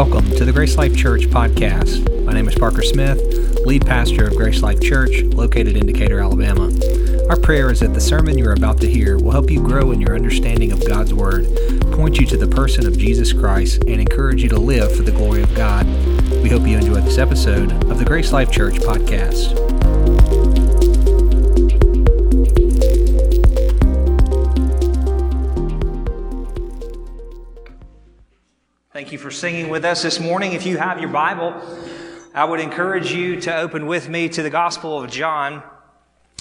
[0.00, 2.24] Welcome to the Grace Life Church podcast.
[2.24, 3.20] My name is Parker Smith,
[3.66, 6.70] lead pastor of Grace Life Church, located in Decatur, Alabama.
[7.28, 10.00] Our prayer is that the sermon you're about to hear will help you grow in
[10.00, 11.44] your understanding of God's Word,
[11.92, 15.12] point you to the person of Jesus Christ, and encourage you to live for the
[15.12, 15.84] glory of God.
[16.42, 19.69] We hope you enjoy this episode of the Grace Life Church podcast.
[29.20, 30.54] For singing with us this morning.
[30.54, 31.54] If you have your Bible,
[32.32, 35.62] I would encourage you to open with me to the Gospel of John,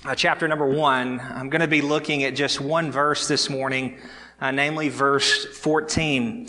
[0.06, 1.20] uh, chapter number one.
[1.20, 3.98] I'm going to be looking at just one verse this morning,
[4.40, 6.48] uh, namely verse 14.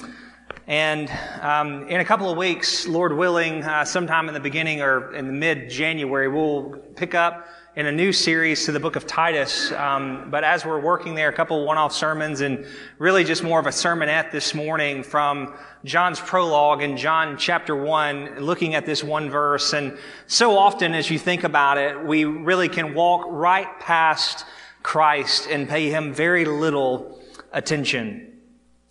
[0.66, 1.10] And
[1.40, 5.26] um, in a couple of weeks, Lord willing, uh, sometime in the beginning or in
[5.26, 9.72] the mid January, we'll pick up in a new series to the book of Titus.
[9.72, 12.66] Um, but as we're working there, a couple one off sermons and
[12.98, 18.40] really just more of a sermonette this morning from John's prologue in John chapter 1,
[18.40, 19.72] looking at this one verse.
[19.72, 24.44] And so often as you think about it, we really can walk right past
[24.82, 27.20] Christ and pay him very little
[27.52, 28.29] attention.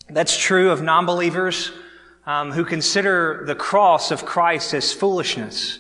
[0.10, 1.72] That's true of non believers
[2.26, 5.80] um, who consider the cross of Christ as foolishness.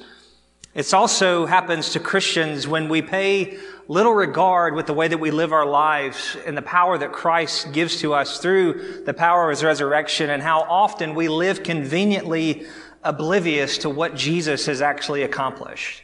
[0.73, 3.57] It also happens to Christians when we pay
[3.87, 7.71] little regard with the way that we live our lives and the power that Christ
[7.73, 12.67] gives to us through the power of his resurrection and how often we live conveniently
[13.03, 16.03] oblivious to what Jesus has actually accomplished.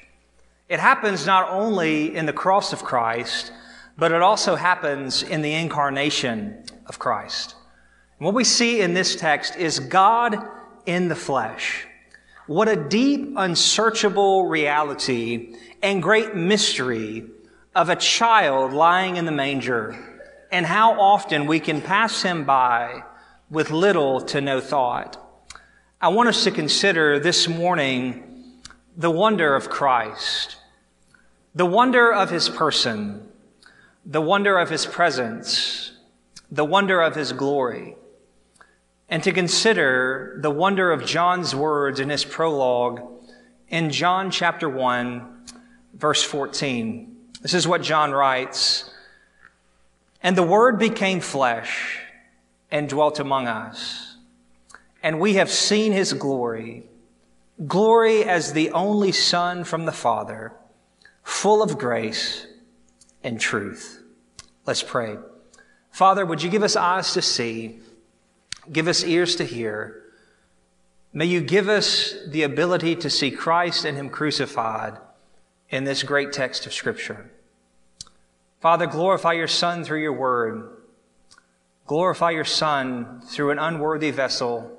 [0.68, 3.52] It happens not only in the cross of Christ,
[3.98, 7.55] but it also happens in the incarnation of Christ.
[8.18, 10.38] What we see in this text is God
[10.86, 11.86] in the flesh.
[12.48, 17.26] What a deep, unsearchable reality and great mystery
[17.76, 19.98] of a child lying in the manger
[20.50, 23.04] and how often we can pass him by
[23.50, 25.18] with little to no thought.
[26.00, 28.62] I want us to consider this morning
[28.96, 30.56] the wonder of Christ,
[31.54, 33.28] the wonder of his person,
[34.06, 35.92] the wonder of his presence,
[36.50, 37.98] the wonder of his glory
[39.10, 43.02] and to consider the wonder of John's words in his prologue
[43.68, 45.46] in John chapter 1,
[45.94, 47.16] verse 14.
[47.42, 48.90] This is what John writes.
[50.22, 52.00] And the Word became flesh
[52.72, 54.18] and dwelt among us.
[55.04, 56.84] And we have seen his glory,
[57.68, 60.54] glory as the only Son from the Father,
[61.22, 62.48] full of grace
[63.24, 64.02] and truth.
[64.66, 65.18] Let's pray.
[65.92, 67.80] Father, would you give us eyes to see?
[68.72, 70.04] Give us ears to hear.
[71.14, 74.98] May you give us the ability to see Christ and Him crucified
[75.70, 77.32] in this great text of Scripture.
[78.60, 80.70] Father, glorify your Son through your word.
[81.86, 84.76] Glorify your Son through an unworthy vessel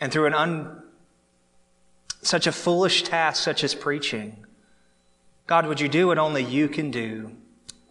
[0.00, 0.82] and through an un,
[2.22, 4.44] such a foolish task such as preaching.
[5.46, 7.32] God, would you do what only you can do?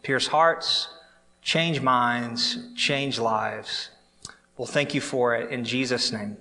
[0.02, 0.90] Pierce hearts,
[1.42, 3.90] change minds, change lives.
[4.58, 6.38] Well, thank you for it in Jesus' name.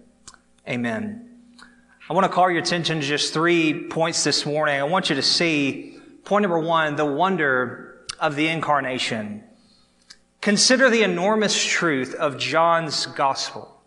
[0.69, 1.31] Amen.
[2.11, 4.78] I want to call your attention to just three points this morning.
[4.78, 9.43] I want you to see point number one, the wonder of the incarnation.
[10.43, 13.81] Consider the enormous truth of John's gospel.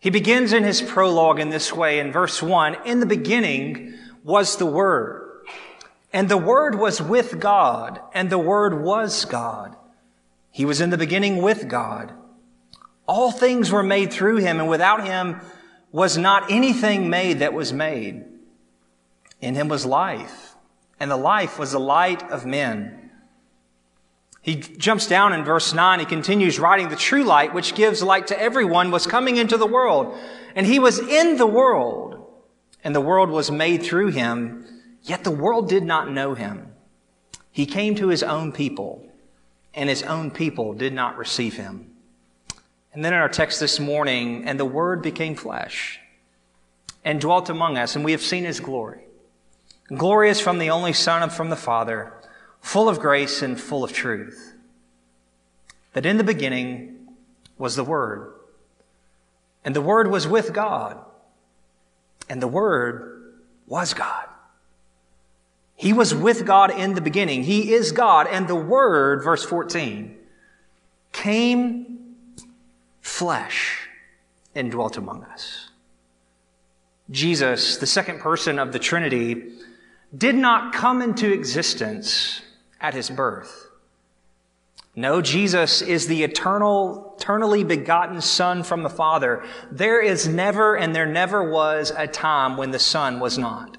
[0.00, 4.56] He begins in his prologue in this way in verse one, in the beginning was
[4.56, 5.44] the Word,
[6.12, 9.76] and the Word was with God, and the Word was God.
[10.50, 12.12] He was in the beginning with God.
[13.06, 15.40] All things were made through him, and without him
[15.92, 18.24] was not anything made that was made.
[19.40, 20.54] In him was life,
[20.98, 23.10] and the life was the light of men.
[24.40, 26.00] He jumps down in verse 9.
[26.00, 29.66] He continues writing, The true light, which gives light to everyone, was coming into the
[29.66, 30.18] world.
[30.54, 32.26] And he was in the world,
[32.82, 34.66] and the world was made through him,
[35.02, 36.74] yet the world did not know him.
[37.50, 39.08] He came to his own people,
[39.72, 41.93] and his own people did not receive him.
[42.94, 45.98] And then in our text this morning, and the Word became flesh
[47.04, 49.02] and dwelt among us, and we have seen His glory.
[49.88, 52.12] Glorious from the only Son and from the Father,
[52.60, 54.54] full of grace and full of truth.
[55.92, 57.08] That in the beginning
[57.58, 58.32] was the Word,
[59.64, 60.98] and the Word was with God,
[62.28, 63.34] and the Word
[63.66, 64.26] was God.
[65.74, 67.42] He was with God in the beginning.
[67.42, 70.16] He is God, and the Word, verse 14,
[71.12, 71.93] came
[73.04, 73.86] flesh
[74.54, 75.68] and dwelt among us.
[77.10, 79.52] Jesus, the second person of the Trinity,
[80.16, 82.40] did not come into existence
[82.80, 83.68] at his birth.
[84.96, 89.44] No, Jesus is the eternal, eternally begotten Son from the Father.
[89.70, 93.76] There is never and there never was a time when the Son was not.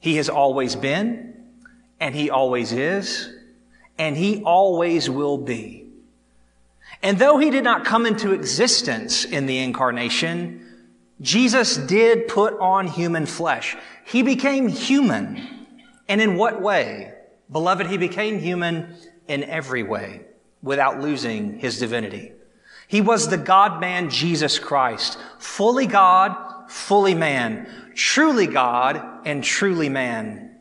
[0.00, 1.34] He has always been,
[2.00, 3.30] and He always is,
[3.98, 5.87] and He always will be.
[7.02, 10.64] And though He did not come into existence in the incarnation,
[11.20, 13.76] Jesus did put on human flesh.
[14.04, 15.66] He became human.
[16.08, 17.12] And in what way?
[17.50, 18.94] Beloved, He became human
[19.28, 20.22] in every way
[20.62, 22.32] without losing his divinity.
[22.88, 26.34] He was the God man Jesus Christ, fully God,
[26.70, 30.56] fully man, truly God and truly man.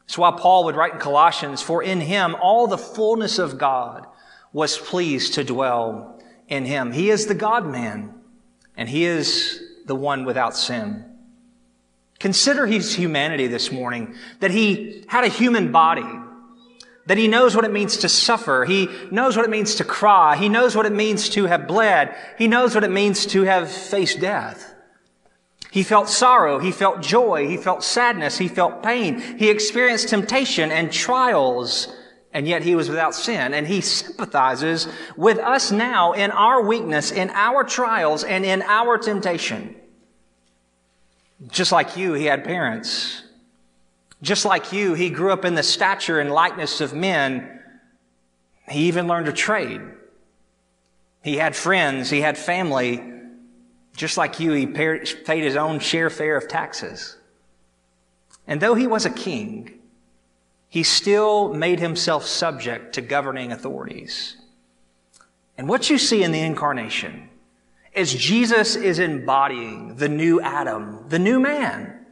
[0.00, 4.06] That's why Paul would write in Colossians, for in him all the fullness of God
[4.56, 6.18] was pleased to dwell
[6.48, 6.90] in him.
[6.90, 8.14] He is the God man
[8.74, 11.04] and he is the one without sin.
[12.18, 16.10] Consider his humanity this morning, that he had a human body,
[17.04, 18.64] that he knows what it means to suffer.
[18.64, 20.36] He knows what it means to cry.
[20.36, 22.16] He knows what it means to have bled.
[22.38, 24.74] He knows what it means to have faced death.
[25.70, 26.60] He felt sorrow.
[26.60, 27.46] He felt joy.
[27.46, 28.38] He felt sadness.
[28.38, 29.20] He felt pain.
[29.20, 31.94] He experienced temptation and trials,
[32.36, 33.54] and yet he was without sin.
[33.54, 34.86] And he sympathizes
[35.16, 39.74] with us now in our weakness, in our trials, and in our temptation.
[41.48, 43.22] Just like you, he had parents
[44.22, 47.60] just like you, he grew up in the stature and likeness of men.
[48.68, 49.80] He even learned a trade.
[51.22, 53.12] He had friends, he had family.
[53.96, 57.16] Just like you, he paid his own share fare of taxes.
[58.46, 59.78] And though he was a king,
[60.76, 64.36] he still made himself subject to governing authorities.
[65.56, 67.30] And what you see in the incarnation
[67.94, 72.04] is Jesus is embodying the new Adam, the new man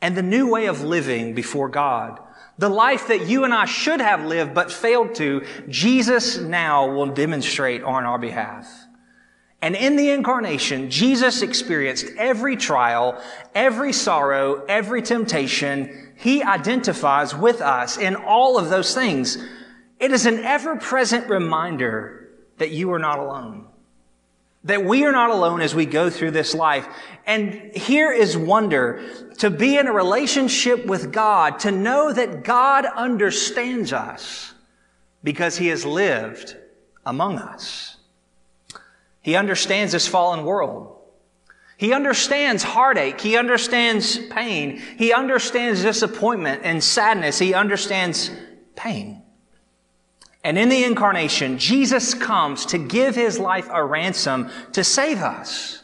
[0.00, 2.20] and the new way of living before God.
[2.58, 7.12] The life that you and I should have lived but failed to, Jesus now will
[7.12, 8.72] demonstrate on our behalf.
[9.62, 13.20] And in the incarnation, Jesus experienced every trial,
[13.54, 16.09] every sorrow, every temptation.
[16.20, 19.38] He identifies with us in all of those things.
[19.98, 22.28] It is an ever present reminder
[22.58, 23.66] that you are not alone.
[24.64, 26.86] That we are not alone as we go through this life.
[27.26, 29.02] And here is wonder
[29.38, 34.52] to be in a relationship with God, to know that God understands us
[35.24, 36.54] because he has lived
[37.06, 37.96] among us.
[39.22, 40.99] He understands this fallen world.
[41.80, 43.18] He understands heartache.
[43.22, 44.82] He understands pain.
[44.98, 47.38] He understands disappointment and sadness.
[47.38, 48.30] He understands
[48.76, 49.22] pain.
[50.44, 55.82] And in the incarnation, Jesus comes to give his life a ransom to save us.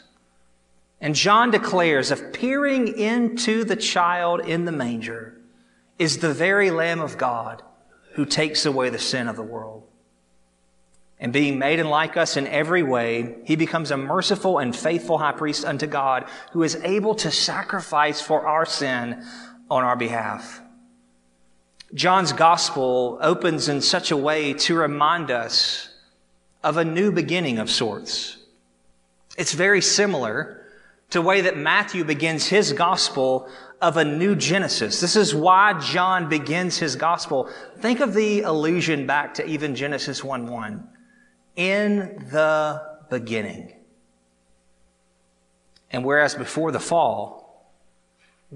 [1.01, 5.41] And John declares, of peering into the child in the manger
[5.99, 7.63] is the very Lamb of God
[8.17, 9.86] who takes away the sin of the world.
[11.19, 15.19] And being made in like us in every way, he becomes a merciful and faithful
[15.19, 19.25] high priest unto God who is able to sacrifice for our sin
[19.71, 20.61] on our behalf.
[21.95, 25.89] John's gospel opens in such a way to remind us
[26.63, 28.37] of a new beginning of sorts.
[29.39, 30.67] It's very similar
[31.11, 33.49] to the way that Matthew begins his gospel
[33.81, 35.01] of a new Genesis.
[35.01, 37.51] This is why John begins his gospel.
[37.79, 40.89] Think of the allusion back to even Genesis 1 1.
[41.57, 43.73] In the beginning.
[45.91, 47.73] And whereas before the fall,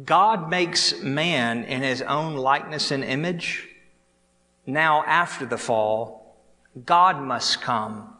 [0.04, 3.68] God makes man in his own likeness and image.
[4.66, 6.36] Now, after the fall,
[6.84, 8.14] God must come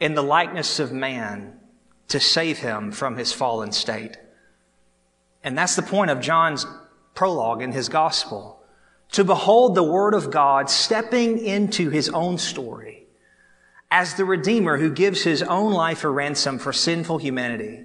[0.00, 1.58] in the likeness of man
[2.08, 4.16] to save him from his fallen state.
[5.44, 6.66] And that's the point of John's
[7.14, 8.62] prologue in his gospel.
[9.12, 12.97] To behold the Word of God stepping into his own story
[13.90, 17.84] as the Redeemer who gives his own life a ransom for sinful humanity.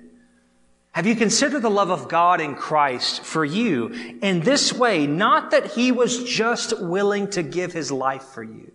[0.92, 5.08] Have you considered the love of God in Christ for you in this way?
[5.08, 8.72] Not that he was just willing to give his life for you,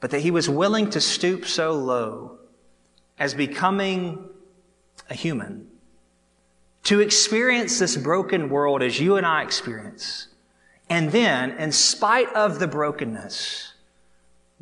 [0.00, 2.38] but that he was willing to stoop so low
[3.18, 4.30] as becoming
[5.10, 5.66] a human
[6.84, 10.28] to experience this broken world as you and I experience.
[10.88, 13.74] And then, in spite of the brokenness,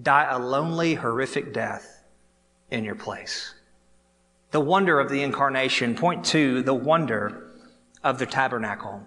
[0.02, 2.02] die a lonely, horrific death
[2.70, 3.54] in your place
[4.56, 5.94] the wonder of the incarnation.
[5.94, 7.50] Point two, the wonder
[8.02, 9.06] of the tabernacle.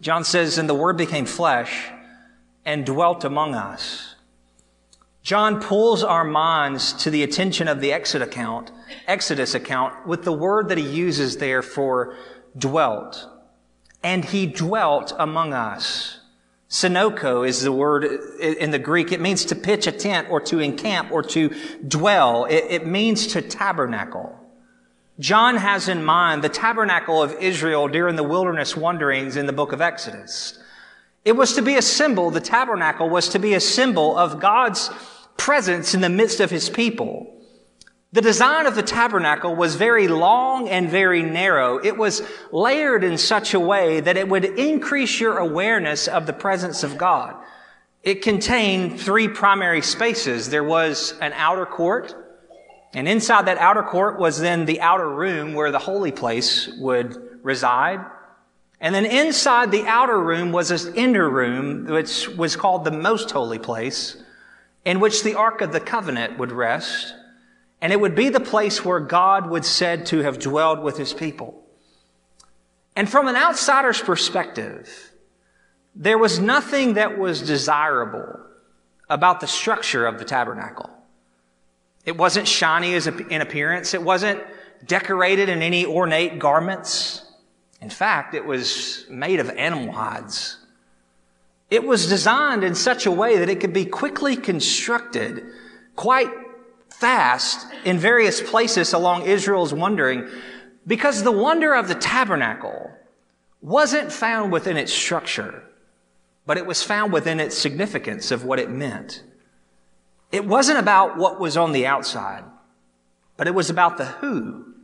[0.00, 1.90] John says, and the word became flesh
[2.62, 4.16] and dwelt among us.
[5.22, 8.72] John pulls our minds to the attention of the Exodus account,
[9.06, 12.14] Exodus account with the word that he uses there for
[12.58, 13.26] dwelt.
[14.02, 16.20] And he dwelt among us.
[16.68, 19.12] Synoko is the word in the Greek.
[19.12, 21.54] It means to pitch a tent or to encamp or to
[21.86, 22.44] dwell.
[22.46, 24.36] It, it, means to tabernacle.
[25.20, 29.72] John has in mind the tabernacle of Israel during the wilderness wanderings in the book
[29.72, 30.58] of Exodus.
[31.24, 34.90] It was to be a symbol, the tabernacle was to be a symbol of God's
[35.36, 37.35] presence in the midst of his people.
[38.12, 41.78] The design of the tabernacle was very long and very narrow.
[41.78, 42.22] It was
[42.52, 46.96] layered in such a way that it would increase your awareness of the presence of
[46.96, 47.34] God.
[48.02, 50.48] It contained three primary spaces.
[50.48, 52.14] There was an outer court,
[52.94, 57.40] and inside that outer court was then the outer room where the holy place would
[57.42, 58.00] reside.
[58.80, 63.30] And then inside the outer room was this inner room, which was called the most
[63.32, 64.16] holy place,
[64.84, 67.12] in which the Ark of the Covenant would rest.
[67.80, 71.12] And it would be the place where God would said to have dwelled with his
[71.12, 71.62] people.
[72.94, 75.12] And from an outsider's perspective,
[75.94, 78.40] there was nothing that was desirable
[79.08, 80.90] about the structure of the tabernacle.
[82.04, 83.92] It wasn't shiny as in appearance.
[83.92, 84.42] It wasn't
[84.84, 87.22] decorated in any ornate garments.
[87.80, 90.58] In fact, it was made of animal hides.
[91.70, 95.44] It was designed in such a way that it could be quickly constructed
[95.96, 96.30] quite
[96.98, 100.28] fast in various places along Israel's wandering
[100.86, 102.90] because the wonder of the tabernacle
[103.60, 105.62] wasn't found within its structure,
[106.46, 109.22] but it was found within its significance of what it meant.
[110.32, 112.44] It wasn't about what was on the outside,
[113.36, 114.74] but it was about the who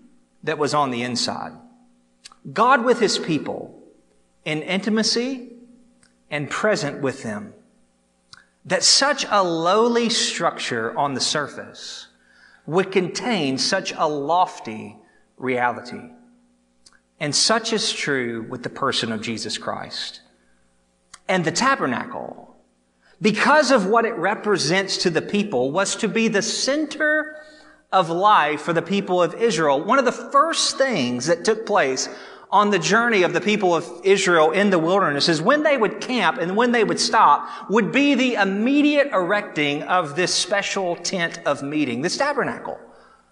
[0.43, 1.53] that was on the inside.
[2.53, 3.81] God with his people
[4.45, 5.53] in intimacy
[6.31, 7.55] and present with them
[8.65, 12.09] that such a lowly structure on the surface
[12.67, 14.97] would contain such a lofty
[15.37, 16.11] reality.
[17.19, 20.21] And such is true with the person of Jesus Christ.
[21.29, 22.57] And the tabernacle,
[23.21, 27.37] because of what it represents to the people, was to be the center
[27.93, 29.83] of life for the people of Israel.
[29.83, 32.09] One of the first things that took place
[32.53, 36.03] on the journey of the people of Israel in the wilderness is when they would
[36.03, 41.41] camp and when they would stop would be the immediate erecting of this special tent
[41.47, 42.79] of meeting, this tabernacle.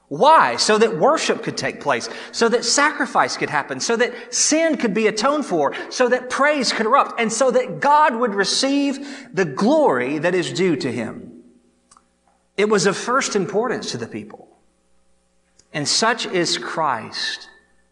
[0.08, 0.56] Why?
[0.56, 4.94] So that worship could take place, so that sacrifice could happen, so that sin could
[4.94, 9.44] be atoned for, so that praise could erupt, and so that God would receive the
[9.44, 11.42] glory that is due to him.
[12.56, 14.48] It was of first importance to the people.
[15.72, 17.48] And such is Christ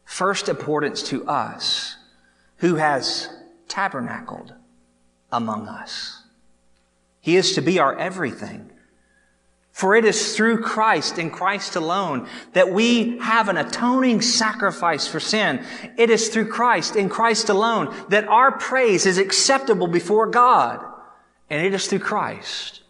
[0.09, 1.95] first importance to us
[2.57, 3.29] who has
[3.69, 4.55] tabernacled
[5.31, 6.23] among us.
[7.21, 8.71] He is to be our everything.
[9.71, 15.21] For it is through Christ and Christ alone that we have an atoning sacrifice for
[15.21, 15.63] sin.
[15.99, 20.83] It is through Christ and Christ alone that our praise is acceptable before God.
[21.51, 22.81] And it is through Christ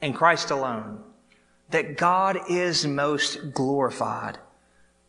[0.00, 1.02] and Christ alone
[1.70, 4.38] that God is most glorified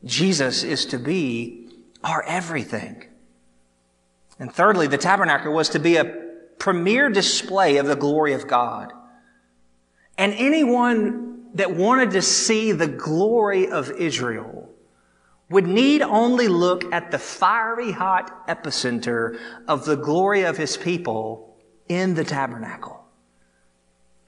[0.04, 1.70] Jesus is to be
[2.04, 3.06] our everything.
[4.40, 6.20] And thirdly, the tabernacle was to be a
[6.58, 8.92] premier display of the glory of God.
[10.18, 14.70] And anyone that wanted to see the glory of Israel
[15.50, 21.58] would need only look at the fiery hot epicenter of the glory of his people
[21.90, 23.04] in the tabernacle.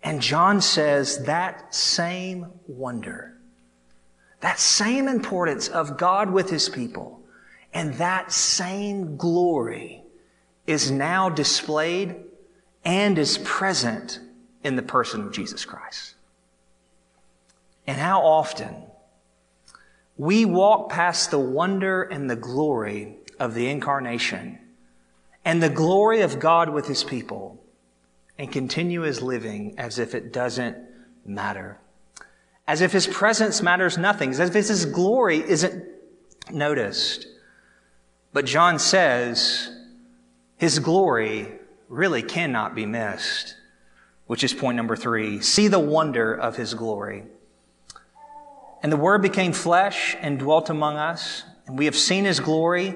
[0.03, 3.32] And John says that same wonder
[4.43, 7.21] that same importance of God with his people
[7.73, 10.03] and that same glory
[10.67, 12.17] is now displayed
[12.83, 14.19] and is present
[14.61, 16.15] in the person of Jesus Christ.
[17.87, 18.75] And how often
[20.17, 24.59] we walk past the wonder and the glory of the incarnation
[25.45, 27.63] and the glory of God with his people
[28.37, 30.75] and continue as living as if it doesn't
[31.25, 31.79] matter
[32.67, 35.83] as if his presence matters nothing, as if his glory isn't
[36.51, 37.27] noticed.
[38.31, 39.69] But John says
[40.57, 43.55] his glory really cannot be missed,
[44.27, 45.41] which is point number three.
[45.41, 47.25] See the wonder of his glory.
[48.81, 52.95] And the word became flesh and dwelt among us, and we have seen his glory.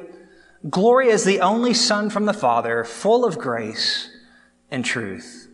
[0.70, 4.10] Glory as the only son from the Father, full of grace
[4.72, 5.47] and truth.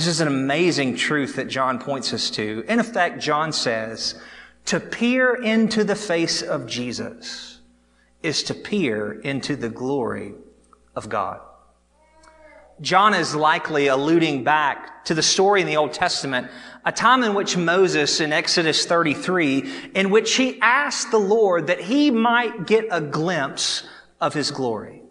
[0.00, 2.64] This is an amazing truth that John points us to.
[2.66, 4.18] In effect, John says,
[4.64, 7.60] to peer into the face of Jesus
[8.22, 10.32] is to peer into the glory
[10.96, 11.42] of God.
[12.80, 16.50] John is likely alluding back to the story in the Old Testament,
[16.82, 21.82] a time in which Moses in Exodus 33, in which he asked the Lord that
[21.82, 23.86] he might get a glimpse
[24.18, 25.02] of his glory.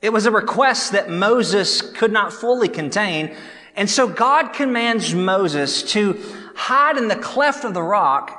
[0.00, 3.36] It was a request that Moses could not fully contain.
[3.76, 6.20] And so God commands Moses to
[6.54, 8.36] hide in the cleft of the rock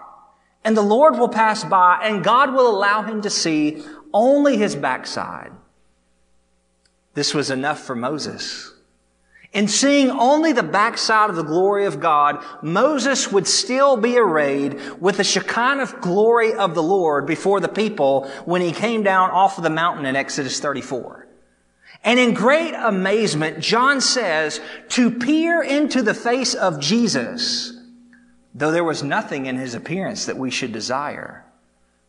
[0.63, 3.83] and the Lord will pass by and God will allow him to see
[4.13, 5.51] only his backside.
[7.13, 8.73] This was enough for Moses.
[9.53, 14.79] In seeing only the backside of the glory of God, Moses would still be arrayed
[15.01, 19.57] with the Shekinah glory of the Lord before the people when he came down off
[19.57, 21.27] of the mountain in Exodus 34.
[22.03, 27.73] And in great amazement, John says, to peer into the face of Jesus,
[28.55, 31.45] though there was nothing in his appearance that we should desire.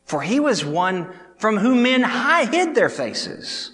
[0.04, 2.04] For he was one from whom men
[2.50, 3.72] hid their faces.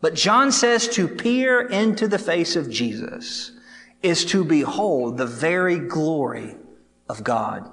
[0.00, 3.52] But John says to peer into the face of Jesus
[4.02, 6.56] is to behold the very glory
[7.08, 7.70] of God.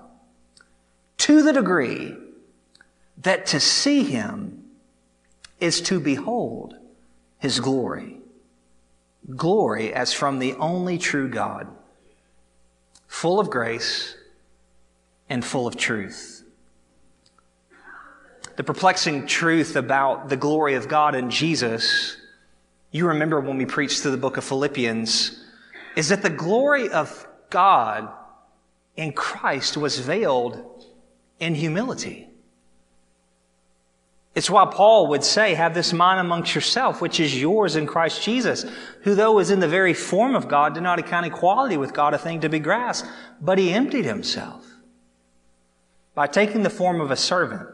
[1.19, 2.15] To the degree
[3.19, 4.65] that to see him
[5.59, 6.76] is to behold
[7.39, 8.17] his glory.
[9.35, 11.67] Glory as from the only true God,
[13.07, 14.15] full of grace
[15.29, 16.43] and full of truth.
[18.55, 22.17] The perplexing truth about the glory of God in Jesus
[22.91, 25.43] you remember when we preached through the book of Philippians,
[25.95, 28.09] is that the glory of God
[28.95, 30.85] in Christ was veiled
[31.39, 32.26] in humility.
[34.37, 38.21] It's why Paul would say, have this mind amongst yourself, which is yours in Christ
[38.21, 38.67] Jesus,
[39.01, 42.13] who though is in the very form of God, did not account equality with God
[42.13, 43.09] a thing to be grasped,
[43.41, 44.63] but he emptied himself
[46.13, 47.67] by taking the form of a servant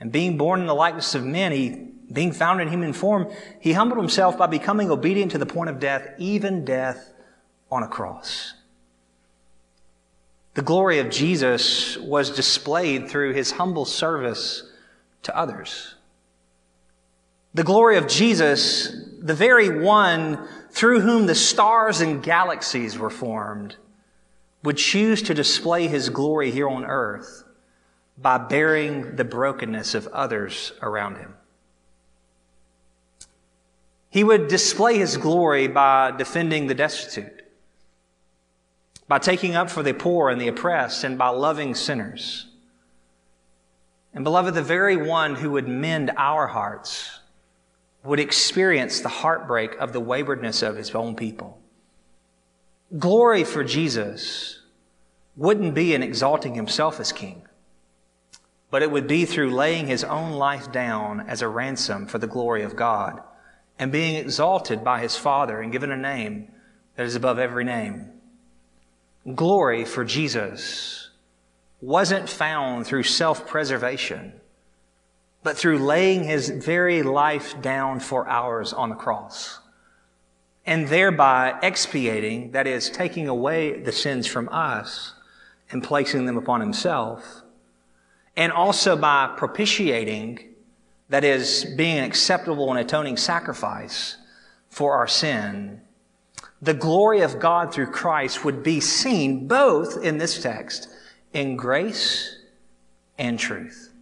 [0.00, 3.72] and being born in the likeness of men, he being found in human form, he
[3.72, 7.12] humbled himself by becoming obedient to the point of death, even death
[7.70, 8.54] on a cross.
[10.54, 14.66] The glory of Jesus was displayed through his humble service
[15.22, 15.94] to others.
[17.54, 23.76] The glory of Jesus, the very one through whom the stars and galaxies were formed,
[24.62, 27.44] would choose to display his glory here on earth
[28.16, 31.34] by bearing the brokenness of others around him.
[34.10, 37.42] He would display his glory by defending the destitute,
[39.08, 42.49] by taking up for the poor and the oppressed, and by loving sinners.
[44.12, 47.20] And beloved, the very one who would mend our hearts
[48.02, 51.60] would experience the heartbreak of the waywardness of his own people.
[52.98, 54.62] Glory for Jesus
[55.36, 57.42] wouldn't be in exalting himself as king,
[58.70, 62.26] but it would be through laying his own life down as a ransom for the
[62.26, 63.22] glory of God
[63.78, 66.48] and being exalted by his Father and given a name
[66.96, 68.10] that is above every name.
[69.34, 70.99] Glory for Jesus
[71.80, 74.32] wasn't found through self preservation,
[75.42, 79.58] but through laying his very life down for ours on the cross.
[80.66, 85.14] And thereby expiating, that is, taking away the sins from us
[85.70, 87.42] and placing them upon himself.
[88.36, 90.50] And also by propitiating
[91.08, 94.16] that is, being an acceptable and atoning sacrifice
[94.68, 95.80] for our sin,
[96.62, 100.88] the glory of God through Christ would be seen both in this text
[101.32, 102.36] in grace
[103.18, 103.92] and truth.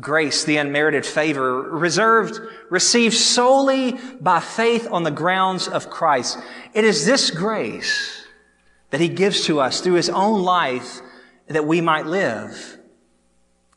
[0.00, 6.38] Grace, the unmerited favor, reserved, received solely by faith on the grounds of Christ.
[6.72, 8.24] It is this grace
[8.90, 11.00] that He gives to us through His own life
[11.46, 12.78] that we might live.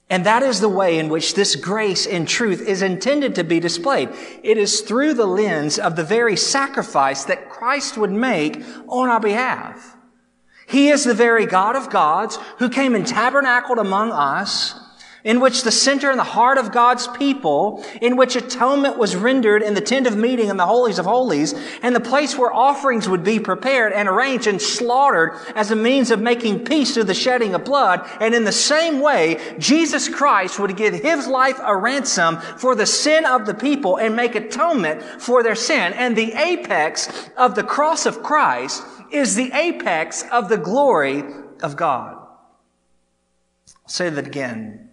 [0.10, 3.60] And that is the way in which this grace and truth is intended to be
[3.60, 4.10] displayed.
[4.43, 9.19] It is through the lens of the very sacrifice that Christ would make on our
[9.19, 9.97] behalf.
[10.67, 14.80] He is the very God of gods who came and tabernacled among us
[15.25, 19.63] in which the center and the heart of God's people, in which atonement was rendered
[19.63, 23.10] in the tent of meeting in the holies of holies, and the place where offerings
[23.10, 27.13] would be prepared and arranged and slaughtered as a means of making peace through the
[27.15, 28.08] shedding of blood.
[28.21, 32.86] And in the same way, Jesus Christ would give his life a ransom for the
[32.86, 35.93] sin of the people and make atonement for their sin.
[35.93, 41.24] And the apex of the cross of Christ is the apex of the glory
[41.62, 42.15] of God.
[42.15, 44.89] I'll say that again.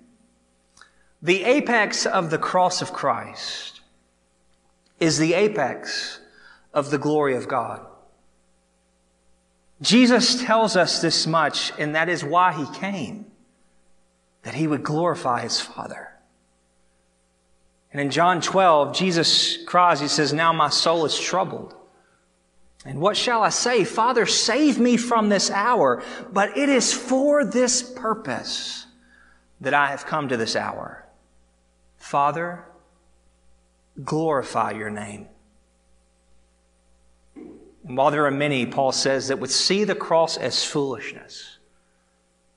[1.23, 3.81] The apex of the cross of Christ
[4.99, 6.21] is the apex
[6.75, 7.87] of the glory of God.
[9.81, 13.27] Jesus tells us this much, and that is why he came,
[14.43, 16.09] that he would glorify his Father.
[17.93, 21.75] And in John 12, Jesus cries, he says, Now my soul is troubled.
[22.85, 23.85] And what shall I say?
[23.85, 26.03] Father, save me from this hour.
[26.33, 28.87] But it is for this purpose
[29.61, 31.07] that I have come to this hour.
[31.97, 32.65] Father,
[34.03, 35.29] glorify your name.
[37.37, 41.59] And while there are many, Paul says, that would see the cross as foolishness.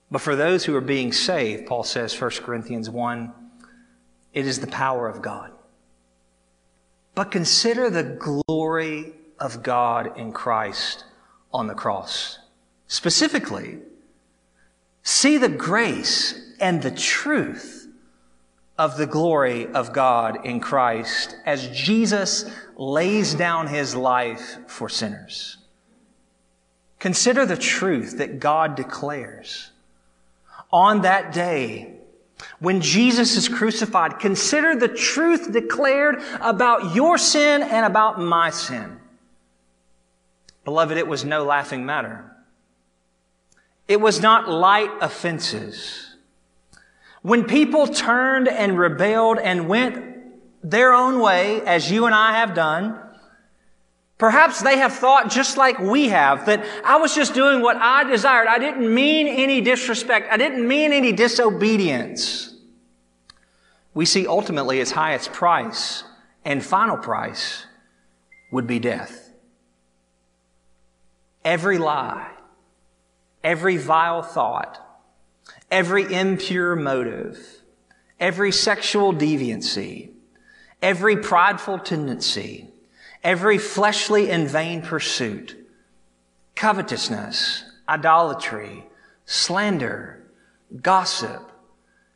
[0.09, 3.33] But for those who are being saved, Paul says, 1 Corinthians 1,
[4.33, 5.51] it is the power of God.
[7.15, 11.03] But consider the glory of God in Christ
[11.53, 12.39] on the cross.
[12.87, 13.79] Specifically,
[15.03, 17.87] see the grace and the truth
[18.77, 22.45] of the glory of God in Christ as Jesus
[22.75, 25.57] lays down his life for sinners.
[26.99, 29.71] Consider the truth that God declares.
[30.71, 31.93] On that day,
[32.59, 38.99] when Jesus is crucified, consider the truth declared about your sin and about my sin.
[40.65, 42.31] Beloved, it was no laughing matter.
[43.87, 46.15] It was not light offenses.
[47.21, 50.03] When people turned and rebelled and went
[50.63, 52.99] their own way, as you and I have done,
[54.17, 58.03] perhaps they have thought just like we have, that I was just doing what I
[58.03, 58.47] desired.
[58.47, 60.31] I didn't mean any disrespect.
[60.31, 62.55] I didn't mean any disobedience.
[63.93, 66.03] We see ultimately its highest price
[66.43, 67.65] and final price
[68.51, 69.24] would be death.
[71.45, 72.31] Every lie,
[73.43, 74.81] every vile thought,
[75.69, 77.61] every impure motive,
[78.19, 80.09] every sexual deviancy,
[80.81, 82.67] every prideful tendency,
[83.23, 85.55] every fleshly and vain pursuit,
[86.55, 88.83] covetousness, idolatry,
[89.27, 90.25] slander,
[90.81, 91.51] gossip,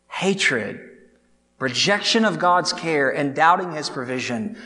[0.07, 0.79] hatred,
[1.59, 4.57] rejection of God's care, and doubting His provision,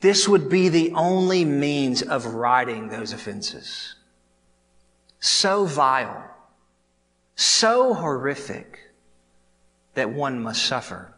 [0.00, 3.94] this would be the only means of righting those offenses.
[5.20, 6.24] So vile,
[7.36, 8.90] so horrific
[9.94, 11.14] that one must suffer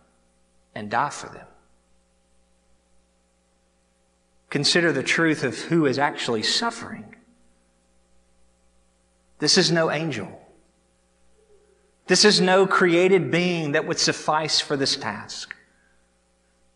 [0.74, 1.46] and die for them.
[4.50, 7.14] Consider the truth of who is actually suffering.
[9.38, 10.40] This is no angel.
[12.06, 15.54] This is no created being that would suffice for this task.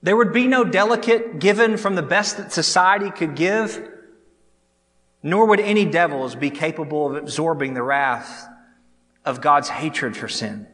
[0.02, 3.90] There would be no delicate given from the best that society could give,
[5.26, 8.46] nor would any devils be capable of absorbing the wrath
[9.24, 10.68] of God's hatred for sin.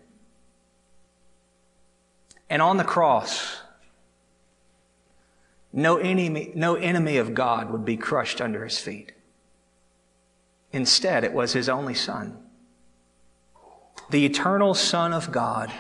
[2.51, 3.63] And on the cross,
[5.73, 9.13] no enemy, no enemy of God would be crushed under his feet.
[10.71, 12.37] Instead, it was his only son,
[14.11, 15.73] the eternal Son of God,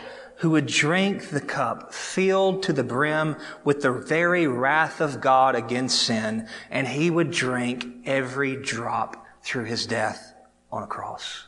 [0.42, 5.55] who would drink the cup filled to the brim with the very wrath of God
[5.55, 10.35] against sin, and he would drink every drop through his death
[10.72, 11.46] on a cross.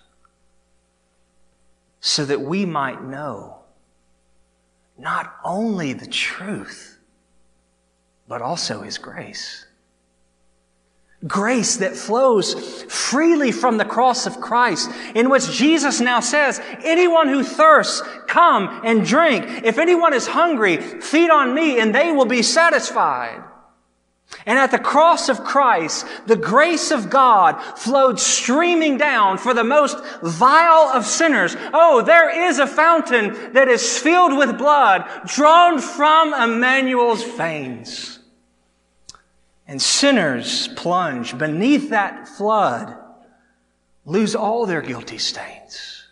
[1.98, 3.62] So that we might know
[4.96, 7.00] not only the truth,
[8.28, 9.66] but also His grace.
[11.26, 17.28] Grace that flows freely from the cross of Christ, in which Jesus now says, anyone
[17.28, 19.44] who thirsts, come and drink.
[19.64, 23.42] If anyone is hungry, feed on me and they will be satisfied.
[24.46, 29.64] And at the cross of Christ, the grace of God flowed streaming down for the
[29.64, 31.56] most vile of sinners.
[31.72, 38.13] Oh, there is a fountain that is filled with blood drawn from Emmanuel's veins.
[39.66, 42.96] And sinners plunge beneath that flood,
[44.04, 46.06] lose all their guilty stains.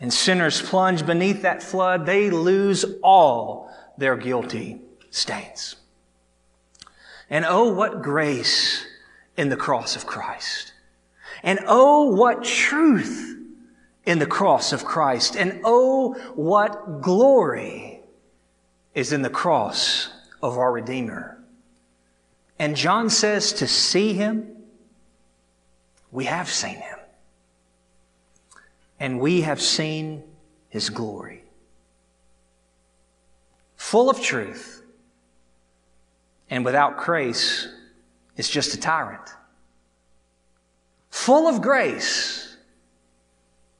[0.00, 5.76] And sinners plunge beneath that flood, they lose all their guilty stains.
[7.30, 8.84] And oh, what grace
[9.36, 10.74] in the cross of Christ.
[11.42, 13.38] And oh, what truth
[14.04, 15.36] in the cross of Christ.
[15.36, 18.00] And oh, what glory
[18.94, 20.10] is in the cross
[20.44, 21.38] of our Redeemer.
[22.58, 24.46] And John says to see him,
[26.12, 26.98] we have seen him.
[29.00, 30.22] And we have seen
[30.68, 31.44] his glory.
[33.76, 34.82] Full of truth
[36.50, 37.66] and without grace
[38.36, 39.30] is just a tyrant.
[41.08, 42.58] Full of grace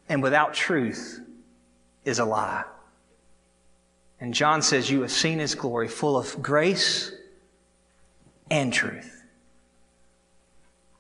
[0.09, 1.21] and without truth
[2.07, 2.65] is a lie.
[4.21, 7.13] And John says, You have seen his glory, full of grace
[8.51, 9.11] and truth.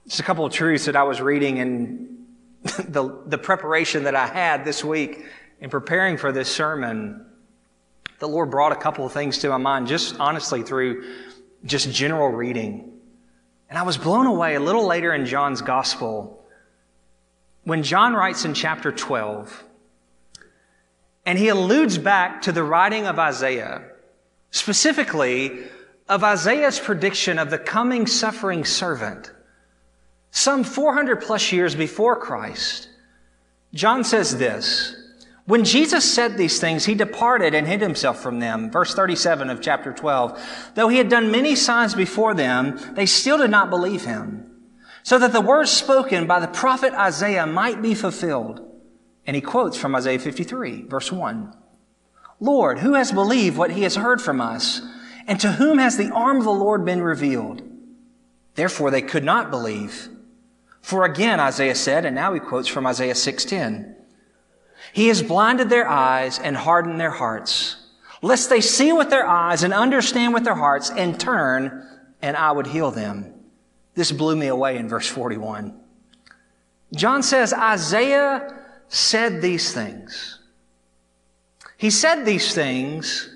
[0.07, 2.27] Just a couple of truths that I was reading in
[2.63, 5.25] the, the preparation that I had this week
[5.61, 7.27] in preparing for this sermon.
[8.19, 11.05] The Lord brought a couple of things to my mind, just honestly through
[11.65, 12.93] just general reading.
[13.69, 16.45] And I was blown away a little later in John's gospel
[17.65, 19.65] when John writes in chapter 12,
[21.27, 23.83] and he alludes back to the writing of Isaiah,
[24.51, 25.65] specifically
[26.09, 29.33] of Isaiah's prediction of the coming suffering servant.
[30.31, 32.89] Some 400 plus years before Christ,
[33.73, 34.95] John says this
[35.47, 38.71] When Jesus said these things, he departed and hid himself from them.
[38.71, 40.73] Verse 37 of chapter 12.
[40.75, 44.51] Though he had done many signs before them, they still did not believe him.
[45.03, 48.74] So that the words spoken by the prophet Isaiah might be fulfilled.
[49.27, 51.55] And he quotes from Isaiah 53, verse 1.
[52.41, 54.83] Lord, who has believed what he has heard from us?
[55.27, 57.63] And to whom has the arm of the Lord been revealed?
[58.55, 60.09] Therefore they could not believe.
[60.83, 63.97] For again, Isaiah said, and now he quotes from Isaiah 6:10.
[64.93, 67.77] He has blinded their eyes and hardened their hearts,
[68.21, 71.89] lest they see with their eyes and understand with their hearts and turn,
[72.21, 73.33] and I would heal them.
[73.95, 75.81] This blew me away in verse 41.
[76.95, 80.39] John says Isaiah said these things.
[81.77, 83.31] He said these things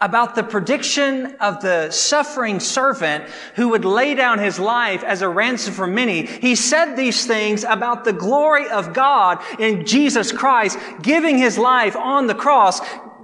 [0.00, 3.24] about the prediction of the suffering servant
[3.56, 6.24] who would lay down his life as a ransom for many.
[6.26, 11.96] He said these things about the glory of God in Jesus Christ giving his life
[11.96, 12.80] on the cross.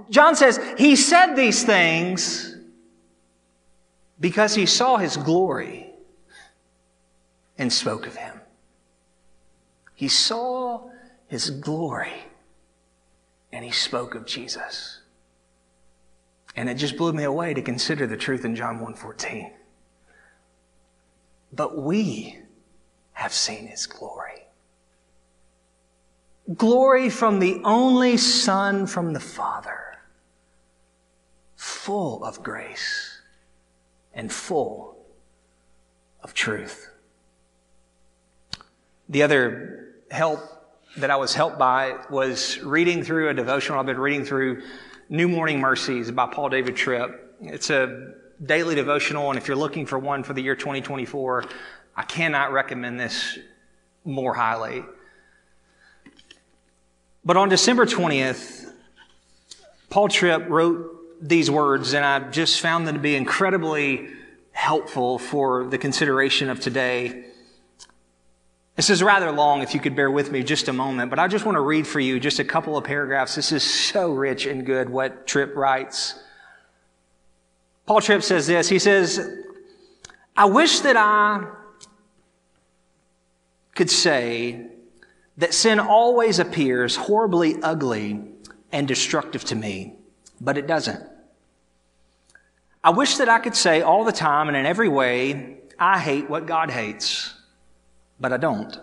[0.09, 2.57] John says he said these things
[4.19, 5.91] because he saw his glory
[7.57, 8.41] and spoke of him.
[9.93, 10.89] He saw
[11.27, 12.13] his glory
[13.51, 15.01] and he spoke of Jesus.
[16.55, 19.53] And it just blew me away to consider the truth in John 1:14.
[21.51, 22.39] But we
[23.13, 24.47] have seen his glory.
[26.53, 29.97] Glory from the only Son from the Father,
[31.55, 33.21] full of grace
[34.13, 34.97] and full
[36.21, 36.89] of truth.
[39.09, 40.54] The other help
[40.97, 44.61] that I was helped by was reading through a devotional I've been reading through
[45.09, 47.35] New Morning Mercies by Paul David Tripp.
[47.41, 51.43] It's a daily devotional, and if you're looking for one for the year 2024,
[51.97, 53.37] I cannot recommend this
[54.05, 54.85] more highly.
[57.25, 58.71] But on December 20th,
[59.89, 64.09] Paul Tripp wrote these words, and I just found them to be incredibly
[64.51, 67.25] helpful for the consideration of today.
[68.75, 71.29] This is rather long, if you could bear with me just a moment, but I
[71.29, 73.35] just want to read for you just a couple of paragraphs.
[73.35, 76.15] This is so rich and good what Tripp writes.
[77.85, 78.67] Paul Tripp says this.
[78.67, 79.29] He says,
[80.35, 81.45] I wish that I
[83.75, 84.67] could say
[85.37, 88.21] that sin always appears horribly ugly
[88.73, 89.93] and destructive to me,
[90.41, 91.01] but it doesn't.
[92.83, 96.29] I wish that I could say all the time and in every way, I hate
[96.29, 97.33] what God hates
[98.19, 98.77] but I don't.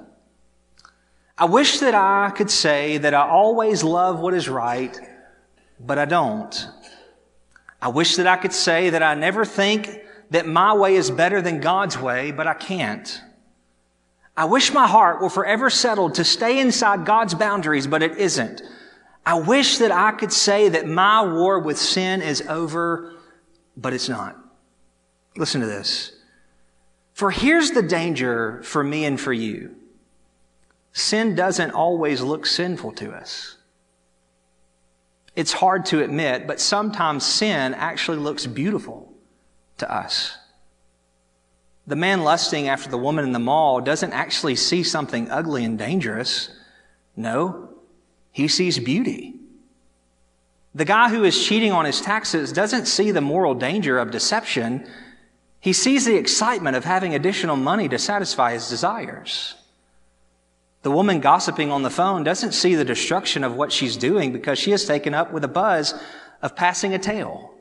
[1.37, 4.97] I wish that I could say that I always love what is right,
[5.81, 6.69] but I don't.
[7.81, 9.89] I wish that I could say that I never think
[10.31, 13.21] that my way is better than God's way, but I can't.
[14.37, 18.63] I wish my heart were forever settled to stay inside God's boundaries, but it isn't.
[19.27, 23.15] I wish that I could say that my war with sin is over,
[23.77, 24.37] but it's not.
[25.37, 26.13] Listen to this.
[27.23, 29.77] For here's the danger for me and for you
[30.93, 33.59] sin doesn't always look sinful to us.
[35.37, 39.13] It's hard to admit, but sometimes sin actually looks beautiful
[39.79, 40.37] to us.
[41.87, 45.79] The man lusting after the woman in the mall doesn't actually see something ugly and
[45.79, 46.51] dangerous.
[47.15, 47.69] No,
[48.33, 49.37] he sees beauty.
[50.75, 54.89] The guy who is cheating on his taxes doesn't see the moral danger of deception.
[55.63, 59.55] He sees the excitement of having additional money to satisfy his desires.
[60.83, 64.59] The woman gossiping on the phone doesn't see the destruction of what she's doing because
[64.59, 65.95] she is taken up with a buzz
[66.43, 67.55] of passing a tale.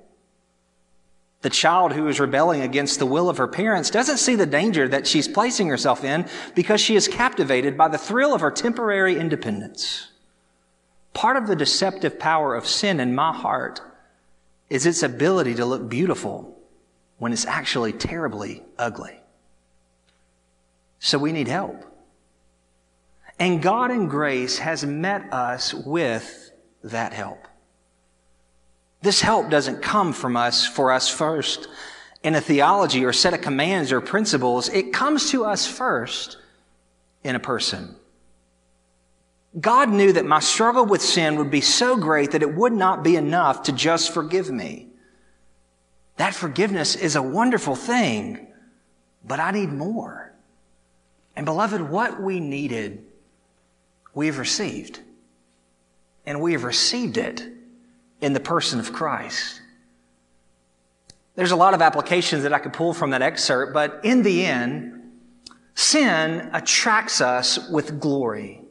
[1.41, 4.87] The child who is rebelling against the will of her parents doesn't see the danger
[4.87, 9.19] that she's placing herself in because she is captivated by the thrill of her temporary
[9.19, 10.07] independence.
[11.13, 13.79] Part of the deceptive power of sin in my heart
[14.71, 16.57] is its ability to look beautiful
[17.21, 19.15] when it's actually terribly ugly.
[20.97, 21.85] So we need help.
[23.37, 26.51] And God in grace has met us with
[26.83, 27.47] that help.
[29.03, 31.67] This help doesn't come from us for us first
[32.23, 34.69] in a theology or set of commands or principles.
[34.69, 36.39] It comes to us first
[37.23, 37.95] in a person.
[39.59, 43.03] God knew that my struggle with sin would be so great that it would not
[43.03, 44.90] be enough to just forgive me.
[46.21, 48.45] That forgiveness is a wonderful thing,
[49.25, 50.31] but I need more.
[51.35, 53.03] And beloved, what we needed,
[54.13, 54.99] we have received.
[56.27, 57.43] And we have received it
[58.21, 59.61] in the person of Christ.
[61.33, 64.45] There's a lot of applications that I could pull from that excerpt, but in the
[64.45, 65.01] end,
[65.73, 68.61] sin attracts us with glory.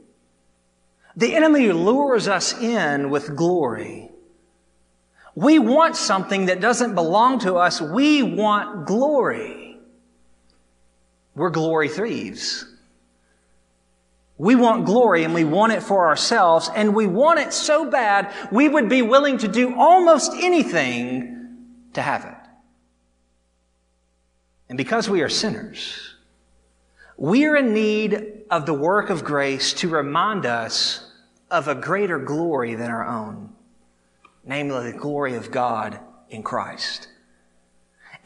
[1.17, 4.10] The enemy lures us in with glory.
[5.35, 7.81] We want something that doesn't belong to us.
[7.81, 9.79] We want glory.
[11.35, 12.65] We're glory thieves.
[14.37, 18.33] We want glory and we want it for ourselves and we want it so bad
[18.51, 21.59] we would be willing to do almost anything
[21.93, 22.51] to have it.
[24.71, 26.15] And because we are sinners,
[27.19, 31.13] we are in need of the work of grace to remind us
[31.51, 33.53] of a greater glory than our own,
[34.45, 37.09] namely the glory of God in Christ.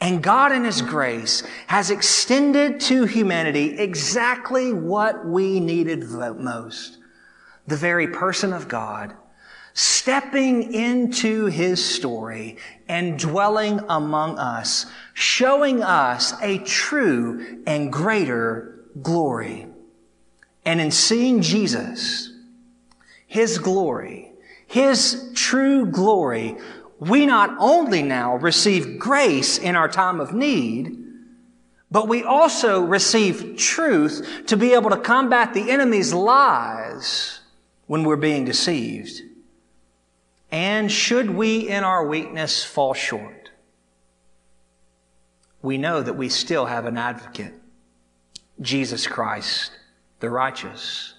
[0.01, 6.97] And God in His grace has extended to humanity exactly what we needed most.
[7.67, 9.15] The very person of God
[9.73, 19.67] stepping into His story and dwelling among us, showing us a true and greater glory.
[20.65, 22.31] And in seeing Jesus,
[23.27, 24.31] His glory,
[24.75, 26.57] His true glory,
[26.99, 30.97] we not only now receive grace in our time of need,
[31.89, 37.39] but we also receive truth to be able to combat the enemy's lies
[37.87, 39.21] when we're being deceived.
[40.51, 43.51] And should we in our weakness fall short,
[45.61, 47.53] we know that we still have an advocate,
[48.59, 49.71] Jesus Christ,
[50.19, 51.13] the righteous,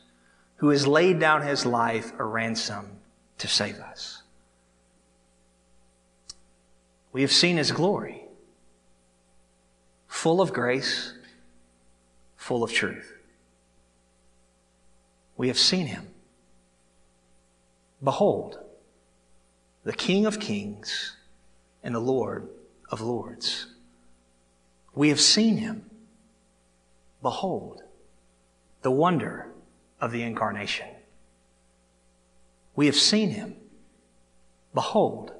[0.56, 2.95] who has laid down his life a ransom
[3.38, 4.22] to save us.
[7.12, 8.24] We have seen his glory,
[10.06, 11.14] full of grace,
[12.36, 13.12] full of truth.
[15.36, 16.08] We have seen him.
[18.02, 18.58] Behold,
[19.84, 21.16] the King of kings
[21.82, 22.48] and the Lord
[22.90, 23.66] of lords.
[24.94, 25.90] We have seen him.
[27.22, 27.82] Behold,
[28.82, 29.48] the wonder
[30.00, 30.88] of the incarnation.
[32.76, 33.56] We have seen him.
[34.74, 35.32] Behold,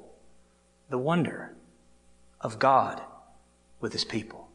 [0.89, 1.53] the wonder
[2.41, 3.01] of God
[3.79, 4.49] with his people.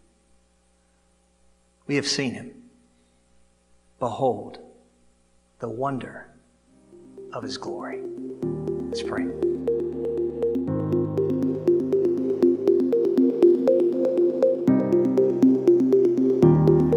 [1.87, 2.55] We have seen him.
[4.01, 4.59] Behold
[5.61, 6.27] the wonder
[7.33, 8.03] of his glory.
[8.43, 9.29] Let's pray.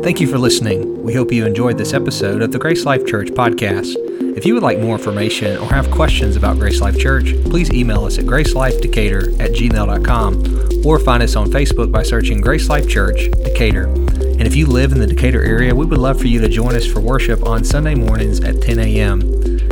[0.02, 1.04] Thank you for listening.
[1.04, 4.05] We hope you enjoyed this episode of the Grace Life Church podcast.
[4.36, 8.04] If you would like more information or have questions about Grace Life Church, please email
[8.04, 13.32] us at gracelifedecatur at gmail.com or find us on Facebook by searching Grace Life Church,
[13.46, 13.86] Decatur.
[13.86, 16.76] And if you live in the Decatur area, we would love for you to join
[16.76, 19.22] us for worship on Sunday mornings at 10 a.m.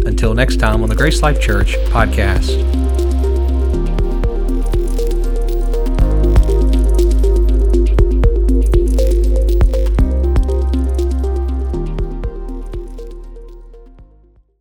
[0.05, 2.82] Until next time on the Grace Life Church podcast.